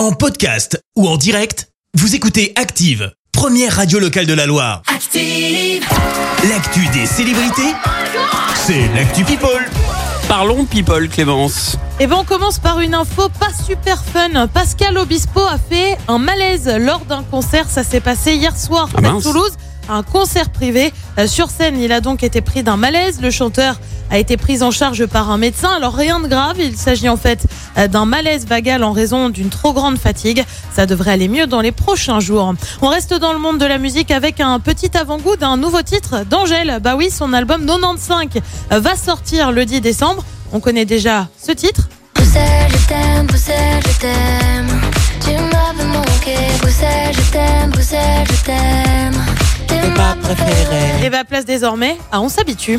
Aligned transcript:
En 0.00 0.12
podcast 0.12 0.82
ou 0.96 1.06
en 1.06 1.18
direct, 1.18 1.68
vous 1.92 2.14
écoutez 2.14 2.54
Active, 2.56 3.12
première 3.32 3.76
radio 3.76 3.98
locale 3.98 4.24
de 4.24 4.32
la 4.32 4.46
Loire. 4.46 4.80
Active. 4.86 5.84
L'actu 6.48 6.88
des 6.88 7.04
célébrités, 7.04 7.74
c'est 8.54 8.88
l'actu 8.94 9.24
People. 9.24 9.68
Parlons 10.26 10.64
people, 10.64 11.06
Clémence. 11.06 11.76
Et 11.98 12.06
ben 12.06 12.16
on 12.18 12.24
commence 12.24 12.58
par 12.58 12.80
une 12.80 12.94
info 12.94 13.28
pas 13.28 13.50
super 13.52 14.02
fun. 14.02 14.46
Pascal 14.46 14.96
Obispo 14.96 15.42
a 15.42 15.58
fait 15.58 15.98
un 16.08 16.16
malaise 16.16 16.66
lors 16.80 17.04
d'un 17.04 17.22
concert. 17.22 17.68
Ça 17.68 17.84
s'est 17.84 18.00
passé 18.00 18.36
hier 18.36 18.56
soir 18.56 18.88
Ah 18.94 18.98
à 18.98 19.00
mince. 19.02 19.24
Toulouse. 19.24 19.52
Un 19.90 20.04
concert 20.04 20.50
privé. 20.50 20.92
Euh, 21.18 21.26
Sur 21.26 21.50
scène, 21.50 21.78
il 21.78 21.90
a 21.90 22.00
donc 22.00 22.22
été 22.22 22.40
pris 22.40 22.62
d'un 22.62 22.76
malaise. 22.76 23.20
Le 23.20 23.30
chanteur 23.30 23.80
a 24.08 24.18
été 24.18 24.36
pris 24.36 24.62
en 24.62 24.70
charge 24.70 25.04
par 25.06 25.30
un 25.30 25.36
médecin. 25.36 25.70
Alors 25.76 25.94
rien 25.94 26.20
de 26.20 26.28
grave. 26.28 26.56
Il 26.60 26.76
s'agit 26.76 27.08
en 27.08 27.16
fait 27.16 27.44
euh, 27.76 27.88
d'un 27.88 28.04
malaise 28.04 28.46
vagal 28.46 28.84
en 28.84 28.92
raison 28.92 29.30
d'une 29.30 29.48
trop 29.48 29.72
grande 29.72 29.98
fatigue. 29.98 30.44
Ça 30.72 30.86
devrait 30.86 31.10
aller 31.10 31.26
mieux 31.26 31.48
dans 31.48 31.60
les 31.60 31.72
prochains 31.72 32.20
jours. 32.20 32.54
On 32.82 32.86
reste 32.86 33.14
dans 33.14 33.32
le 33.32 33.40
monde 33.40 33.58
de 33.58 33.66
la 33.66 33.78
musique 33.78 34.12
avec 34.12 34.40
un 34.40 34.60
petit 34.60 34.96
avant-goût 34.96 35.34
d'un 35.34 35.56
nouveau 35.56 35.82
titre 35.82 36.24
d'Angèle. 36.24 36.78
Bah 36.80 36.94
oui, 36.96 37.10
son 37.10 37.32
album 37.32 37.66
95 37.66 38.28
euh, 38.72 38.78
va 38.78 38.94
sortir 38.94 39.50
le 39.50 39.64
10 39.64 39.80
décembre. 39.80 40.24
On 40.52 40.60
connaît 40.60 40.84
déjà 40.84 41.26
ce 41.36 41.50
titre. 41.50 41.88
Préférée. 50.34 51.06
Et 51.06 51.10
bah 51.10 51.24
place 51.24 51.44
désormais 51.44 51.96
à 52.12 52.20
On 52.20 52.28
s'habitue. 52.28 52.78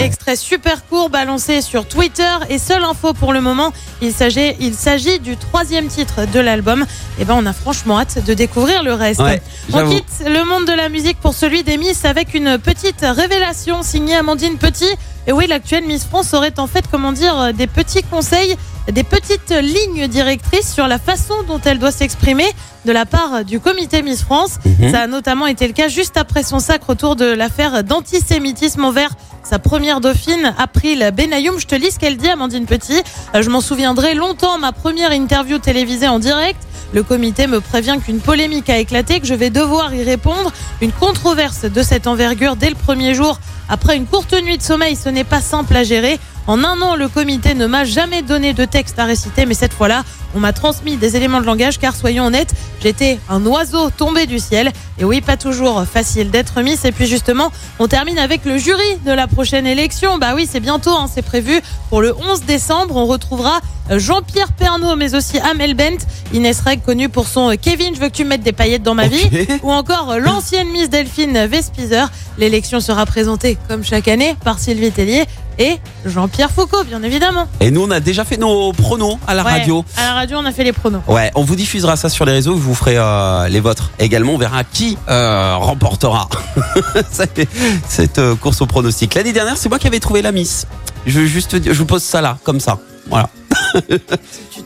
Extrait 0.00 0.36
super 0.36 0.86
court 0.86 1.10
sur 1.38 1.86
Twitter 1.86 2.22
et 2.48 2.58
seule 2.58 2.84
info 2.84 3.12
pour 3.12 3.32
le 3.32 3.40
moment, 3.40 3.72
il 4.00 4.12
s'agit, 4.12 4.54
il 4.60 4.74
s'agit 4.74 5.18
du 5.18 5.36
troisième 5.36 5.88
titre 5.88 6.26
de 6.26 6.40
l'album. 6.40 6.84
Et 7.18 7.24
ben 7.24 7.34
on 7.36 7.46
a 7.46 7.52
franchement 7.52 7.98
hâte 7.98 8.24
de 8.24 8.34
découvrir 8.34 8.82
le 8.82 8.94
reste. 8.94 9.20
Ouais, 9.20 9.42
on 9.72 9.88
quitte 9.88 10.24
le 10.26 10.44
monde 10.44 10.66
de 10.66 10.72
la 10.72 10.88
musique 10.88 11.18
pour 11.20 11.34
celui 11.34 11.62
des 11.62 11.76
Miss 11.76 12.04
avec 12.04 12.34
une 12.34 12.58
petite 12.58 13.00
révélation 13.02 13.82
signée 13.82 14.14
Amandine 14.16 14.58
Petit. 14.58 14.90
Et 15.26 15.32
oui, 15.32 15.46
l'actuelle 15.46 15.84
Miss 15.84 16.04
France 16.04 16.34
aurait 16.34 16.58
en 16.58 16.66
fait, 16.66 16.84
comment 16.90 17.12
dire, 17.12 17.52
des 17.54 17.66
petits 17.66 18.02
conseils, 18.02 18.56
des 18.90 19.02
petites 19.02 19.50
lignes 19.50 20.08
directrices 20.08 20.72
sur 20.72 20.86
la 20.86 20.98
façon 20.98 21.34
dont 21.48 21.60
elle 21.64 21.78
doit 21.78 21.90
s'exprimer 21.92 22.46
de 22.84 22.92
la 22.92 23.06
part 23.06 23.44
du 23.44 23.60
comité 23.60 24.02
Miss 24.02 24.22
France. 24.22 24.58
Mhm. 24.64 24.92
Ça 24.92 25.02
a 25.02 25.06
notamment 25.06 25.46
été 25.46 25.66
le 25.66 25.72
cas 25.72 25.88
juste 25.88 26.16
après 26.16 26.42
son 26.42 26.58
sacre 26.58 26.90
autour 26.90 27.16
de 27.16 27.24
l'affaire 27.24 27.82
d'antisémitisme 27.82 28.84
envers 28.84 29.10
sa 29.42 29.58
première 29.58 30.00
dauphine, 30.00 30.54
April 30.58 31.10
Benayoum. 31.14 31.58
Je 31.58 31.66
te 31.66 31.74
lis 31.74 31.92
ce 31.92 31.98
qu'elle 31.98 32.16
dit, 32.16 32.28
Amandine 32.28 32.66
Petit. 32.66 33.02
Euh, 33.34 33.42
Je 33.42 33.50
m'en 33.50 33.60
souviendrai 33.60 34.14
longtemps, 34.14 34.58
ma 34.58 34.72
première 34.72 35.12
interview 35.12 35.58
télévisée 35.58 36.08
en 36.08 36.18
direct. 36.18 36.60
Le 36.94 37.02
comité 37.02 37.46
me 37.46 37.60
prévient 37.60 37.98
qu'une 38.04 38.20
polémique 38.20 38.70
a 38.70 38.78
éclaté, 38.78 39.20
que 39.20 39.26
je 39.26 39.34
vais 39.34 39.50
devoir 39.50 39.94
y 39.94 40.02
répondre. 40.02 40.52
Une 40.80 40.92
controverse 40.92 41.64
de 41.64 41.82
cette 41.82 42.06
envergure 42.06 42.56
dès 42.56 42.70
le 42.70 42.76
premier 42.76 43.14
jour. 43.14 43.38
Après 43.68 43.96
une 43.96 44.06
courte 44.06 44.32
nuit 44.32 44.58
de 44.58 44.62
sommeil, 44.62 44.94
ce 44.96 45.08
n'est 45.08 45.24
pas 45.24 45.40
simple 45.40 45.76
à 45.76 45.82
gérer. 45.84 46.18
En 46.46 46.62
un 46.62 46.80
an, 46.82 46.94
le 46.94 47.08
comité 47.08 47.54
ne 47.54 47.66
m'a 47.66 47.84
jamais 47.84 48.20
donné 48.20 48.52
de 48.52 48.66
texte 48.66 48.98
à 48.98 49.06
réciter, 49.06 49.46
mais 49.46 49.54
cette 49.54 49.72
fois-là, 49.72 50.04
on 50.34 50.40
m'a 50.40 50.52
transmis 50.52 50.96
des 50.96 51.16
éléments 51.16 51.40
de 51.40 51.46
langage 51.46 51.78
car, 51.78 51.94
soyons 51.94 52.24
honnêtes, 52.26 52.54
j'étais 52.82 53.18
un 53.28 53.44
oiseau 53.46 53.90
tombé 53.90 54.26
du 54.26 54.38
ciel. 54.38 54.72
Et 54.98 55.04
oui, 55.04 55.20
pas 55.20 55.36
toujours 55.36 55.84
facile 55.84 56.30
d'être 56.30 56.60
Miss. 56.62 56.84
Et 56.84 56.92
puis 56.92 57.06
justement, 57.06 57.50
on 57.78 57.88
termine 57.88 58.18
avec 58.18 58.44
le 58.44 58.58
jury 58.58 58.96
de 59.04 59.12
la 59.12 59.26
prochaine 59.26 59.66
élection. 59.66 60.18
Bah 60.18 60.32
oui, 60.34 60.48
c'est 60.50 60.60
bientôt, 60.60 60.92
hein, 60.96 61.06
c'est 61.12 61.22
prévu 61.22 61.60
pour 61.90 62.00
le 62.00 62.14
11 62.16 62.42
décembre. 62.44 62.96
On 62.96 63.06
retrouvera 63.06 63.60
euh, 63.90 63.98
Jean-Pierre 63.98 64.52
Pernaud, 64.52 64.96
mais 64.96 65.14
aussi 65.14 65.38
Amel 65.40 65.74
Bent, 65.74 65.98
Inès 66.32 66.60
Reg, 66.60 66.80
connue 66.82 67.08
pour 67.08 67.26
son 67.28 67.50
euh, 67.50 67.54
Kevin, 67.60 67.94
je 67.94 68.00
veux 68.00 68.08
que 68.08 68.14
tu 68.14 68.24
me 68.24 68.30
mettes 68.30 68.42
des 68.42 68.52
paillettes 68.52 68.82
dans 68.82 68.94
ma 68.94 69.08
vie, 69.08 69.28
ou 69.62 69.70
encore 69.70 70.12
euh, 70.12 70.18
l'ancienne 70.18 70.68
Miss 70.68 70.88
Delphine 70.88 71.46
Vespizer. 71.46 72.10
L'élection 72.38 72.80
sera 72.80 73.04
présentée, 73.06 73.58
comme 73.68 73.84
chaque 73.84 74.08
année, 74.08 74.36
par 74.42 74.58
Sylvie 74.58 74.90
Tellier 74.90 75.24
et 75.58 75.76
Jean-Pierre 76.04 76.50
Foucault, 76.50 76.82
bien 76.84 77.02
évidemment. 77.02 77.46
Et 77.60 77.70
nous, 77.70 77.82
on 77.84 77.90
a 77.90 78.00
déjà 78.00 78.24
fait 78.24 78.36
nos 78.38 78.72
pronos 78.72 79.18
à 79.26 79.34
la 79.34 79.44
Ouais, 79.44 79.50
radio. 79.52 79.84
À 79.96 80.02
la 80.06 80.14
radio, 80.14 80.23
on 80.32 80.44
a 80.46 80.52
fait 80.52 80.64
les 80.64 80.72
pronos. 80.72 81.00
Ouais, 81.08 81.30
on 81.34 81.42
vous 81.44 81.56
diffusera 81.56 81.96
ça 81.96 82.08
sur 82.08 82.24
les 82.24 82.32
réseaux, 82.32 82.54
vous 82.56 82.74
ferez 82.74 82.96
euh, 82.96 83.48
les 83.48 83.60
vôtres. 83.60 83.90
Également, 83.98 84.32
on 84.34 84.38
verra 84.38 84.64
qui 84.64 84.96
euh, 85.08 85.56
remportera 85.56 86.28
cette- 87.10 88.18
euh, 88.18 88.34
course 88.36 88.60
au 88.62 88.66
pronostic. 88.66 89.14
L'année 89.14 89.32
dernière, 89.32 89.56
c'est 89.56 89.68
moi 89.68 89.78
qui 89.78 89.86
avais 89.86 90.00
trouvé 90.00 90.22
la 90.22 90.32
Miss. 90.32 90.66
Je 91.06 91.20
veux 91.20 91.26
juste, 91.26 91.62
je 91.64 91.72
vous 91.78 91.86
pose 91.86 92.02
ça 92.02 92.20
là, 92.20 92.38
comme 92.44 92.60
ça. 92.60 92.78
Voilà. 93.08 93.28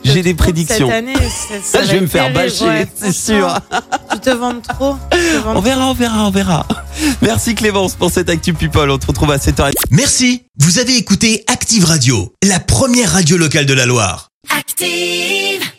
J'ai 0.05 0.21
des 0.21 0.33
prédictions. 0.33 0.87
Cette 0.87 0.95
année, 0.95 1.13
ça 1.63 1.81
je 1.81 1.87
va 1.87 1.93
vais 1.93 2.01
me 2.01 2.07
faire 2.07 2.31
terrible, 2.31 2.39
bâcher, 2.51 2.65
ouais, 2.65 2.87
c'est 2.95 3.11
sûr. 3.11 3.53
Tu 4.11 4.19
te 4.19 4.29
vends 4.29 4.59
trop. 4.61 4.95
tu 5.11 5.17
te 5.17 5.37
vends 5.43 5.55
On 5.57 5.61
verra, 5.61 5.87
on 5.87 5.93
verra, 5.93 6.27
on 6.27 6.31
verra. 6.31 6.65
Merci 7.21 7.55
Clémence 7.55 7.95
pour 7.95 8.11
cette 8.11 8.29
Actu 8.29 8.53
People. 8.53 8.89
On 8.89 8.97
te 8.97 9.07
retrouve 9.07 9.31
à 9.31 9.37
7h30. 9.37 9.73
Merci, 9.91 10.43
vous 10.59 10.79
avez 10.79 10.95
écouté 10.95 11.43
Active 11.47 11.85
Radio, 11.85 12.33
la 12.43 12.59
première 12.59 13.11
radio 13.11 13.37
locale 13.37 13.65
de 13.65 13.73
la 13.73 13.85
Loire. 13.85 14.29
Active. 14.49 15.69